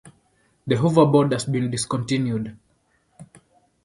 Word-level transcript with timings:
The 0.65 0.73
hoverboard 0.77 1.31
has 1.31 1.45
been 1.45 1.69
discontinued. 1.69 2.57